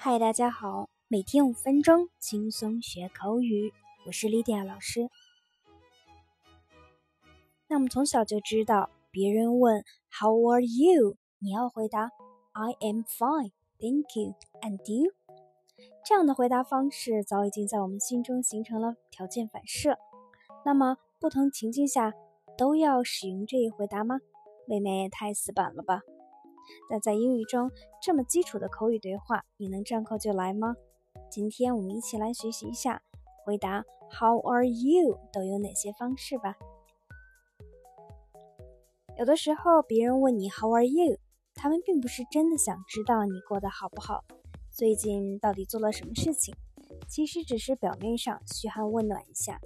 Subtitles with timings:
[0.00, 0.88] 嗨，大家好！
[1.08, 3.72] 每天五分钟，轻松学口语。
[4.06, 5.10] 我是莉迪亚老师。
[7.66, 12.12] 那我们从小就知道，别人问 “How are you”，你要回答
[12.52, 15.12] “I am fine, thank you, and you”。
[16.06, 19.98] 这样的回答方式早已经在我们心中形成了条件反射。
[20.64, 22.14] 那么，不同情境下
[22.56, 24.20] 都要使用这一回答吗？
[24.68, 26.02] 未免也太死板了吧！
[26.90, 27.70] 那在英语中，
[28.02, 30.74] 这么基础的口语对话，你能张口就来吗？
[31.30, 33.02] 今天我们一起来学习一下
[33.44, 33.84] 回答
[34.18, 36.56] “How are you” 都有哪些方式吧。
[39.18, 41.18] 有的时候，别人问你 “How are you”，
[41.54, 44.24] 他们并不是真的想知道你过得好不好，
[44.70, 46.54] 最近到底做了什么事情，
[47.08, 49.60] 其实只是表面上嘘寒问暖一下。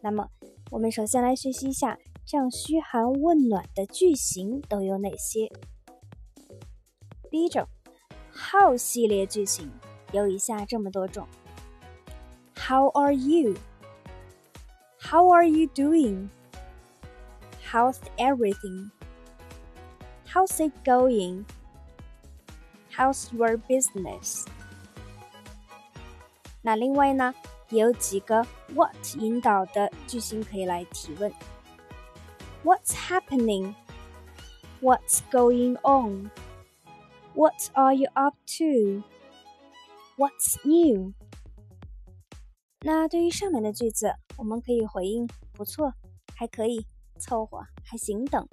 [0.00, 0.28] 那么，
[0.70, 5.50] 我们首先来学习一下这样嘘寒问暖的句型都有哪些。
[7.35, 7.67] 第一种，
[8.33, 9.71] How 系列句型
[10.11, 11.25] 有以下这么多种：
[12.55, 24.45] How are you？How are you doing？How's everything？How's it going？How's your business？
[26.61, 27.33] 那另外呢，
[27.69, 31.31] 也有几个 What 引导的句型可以来提问：
[32.63, 35.77] What's happening？What's going
[37.36, 39.02] What are you up to?
[40.16, 41.12] What's new?
[42.80, 45.92] 那对于上面的句子，我们可以回应不错、
[46.34, 46.86] 还可以、
[47.18, 48.48] 凑合、还行等。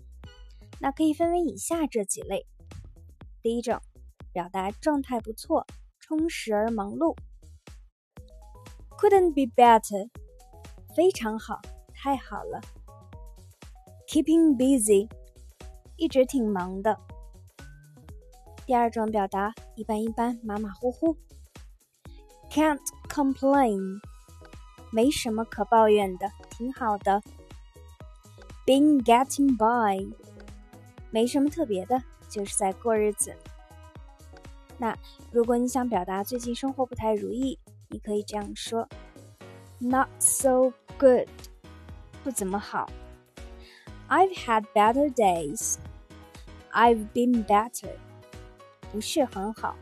[0.82, 2.46] 那可以分为以下这几类：
[3.42, 3.80] 第一种，
[4.34, 5.66] 表达状态不错、
[6.02, 7.16] 充实而忙碌
[9.00, 10.10] ；Couldn't be better，
[10.94, 11.62] 非常好、
[11.94, 12.60] 太好了
[14.10, 15.10] ；Keeping busy，
[15.96, 17.00] 一直挺忙的。
[18.66, 21.18] 第二种表达一般一般、马马虎虎
[22.50, 24.00] ，can't complain，
[24.92, 27.22] 没什么可抱怨的，挺好的。
[28.66, 30.08] been getting by，
[31.12, 33.36] 没什么特别的，就是在过日子。
[34.78, 34.98] 那
[35.32, 37.60] 如果你想表达最近生活不太如意，
[37.90, 38.88] 你可以这样说
[39.80, 41.28] ：not so good，
[42.24, 42.90] 不怎么好。
[44.08, 45.76] I've had better days.
[46.72, 47.98] I've been better.
[48.94, 49.76] 不是很好，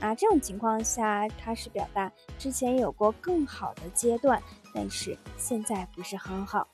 [0.00, 4.42] 那这种情况下，它是表达之前有过更好的阶段，
[4.74, 6.68] 但是现在不是很好。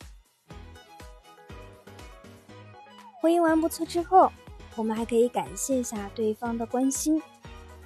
[3.21, 4.33] 回应完不错之后，
[4.77, 7.23] 我们还可以感谢一下对方的关心，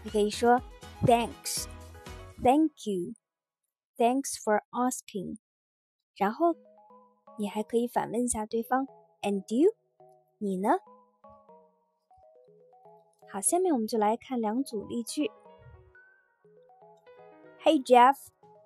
[0.05, 0.63] 你可以说
[1.05, 5.39] Thanks，Thank you，Thanks for asking，
[6.15, 6.55] 然后
[7.37, 8.87] 你还可以反问一下对方
[9.23, 9.75] And you，
[10.39, 10.69] 你呢？
[13.30, 15.30] 好，下面我们就来看两组例句。
[17.64, 18.16] Hey Jeff,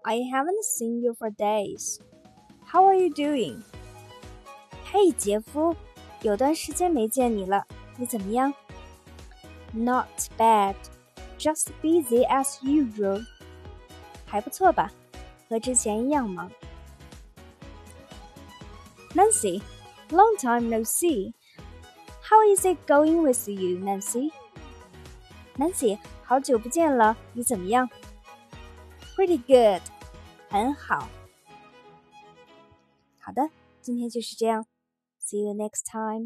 [0.03, 1.99] I haven't seen you for days.
[2.65, 3.63] How are you doing?
[4.91, 5.75] Hey 杰夫，
[6.21, 7.65] 有段时间没见你了，
[7.97, 8.53] 你怎么样？
[9.73, 10.07] Not
[10.37, 10.75] bad,
[11.39, 13.25] just busy as usual.
[14.25, 14.91] 还不错吧，
[15.49, 16.51] 和之前一样忙。
[19.15, 19.61] Nancy,
[20.09, 21.33] long time no see.
[22.21, 24.31] How is it going with you, Nancy?
[25.58, 27.88] Nancy，好久不见了，你怎么样
[29.14, 29.82] ？Pretty good，
[30.48, 31.08] 很好。
[33.18, 33.50] 好的，
[33.80, 34.66] 今天就是这样。
[35.20, 36.24] See you next time.